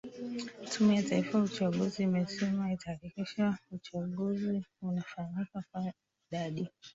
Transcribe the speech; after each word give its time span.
tume 0.71 0.95
ya 0.95 1.03
taifa 1.03 1.39
uchaguzi 1.39 2.03
imesema 2.03 2.71
itahakikisha 2.73 3.57
uchaguzi 3.71 4.63
unafanyika 4.81 5.63
kwani 5.71 5.91
idadi 6.29 6.69